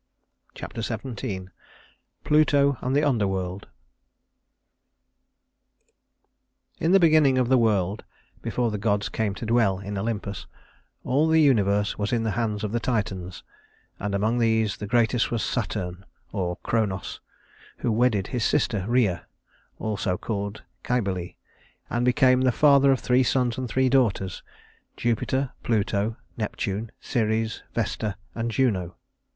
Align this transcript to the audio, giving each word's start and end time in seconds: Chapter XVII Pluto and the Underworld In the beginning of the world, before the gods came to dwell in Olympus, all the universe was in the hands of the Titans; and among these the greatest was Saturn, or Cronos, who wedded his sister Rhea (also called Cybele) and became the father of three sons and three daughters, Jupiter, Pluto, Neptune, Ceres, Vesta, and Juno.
Chapter 0.55 0.81
XVII 0.81 1.49
Pluto 2.23 2.75
and 2.81 2.95
the 2.95 3.03
Underworld 3.03 3.67
In 6.79 6.91
the 6.91 6.99
beginning 6.99 7.37
of 7.37 7.49
the 7.49 7.57
world, 7.59 8.03
before 8.41 8.71
the 8.71 8.79
gods 8.79 9.09
came 9.09 9.35
to 9.35 9.45
dwell 9.45 9.77
in 9.77 9.99
Olympus, 9.99 10.47
all 11.03 11.27
the 11.27 11.39
universe 11.39 11.99
was 11.99 12.11
in 12.11 12.23
the 12.23 12.31
hands 12.31 12.63
of 12.63 12.71
the 12.71 12.79
Titans; 12.79 13.43
and 13.99 14.15
among 14.15 14.39
these 14.39 14.77
the 14.77 14.87
greatest 14.87 15.29
was 15.29 15.43
Saturn, 15.43 16.03
or 16.31 16.55
Cronos, 16.63 17.19
who 17.77 17.91
wedded 17.91 18.25
his 18.33 18.43
sister 18.43 18.85
Rhea 18.87 19.27
(also 19.77 20.17
called 20.17 20.63
Cybele) 20.83 21.35
and 21.91 22.03
became 22.05 22.41
the 22.41 22.51
father 22.51 22.91
of 22.91 22.99
three 22.99 23.21
sons 23.21 23.55
and 23.55 23.69
three 23.69 23.87
daughters, 23.87 24.41
Jupiter, 24.97 25.51
Pluto, 25.61 26.17
Neptune, 26.37 26.91
Ceres, 27.01 27.61
Vesta, 27.75 28.17
and 28.33 28.49
Juno. 28.49 28.95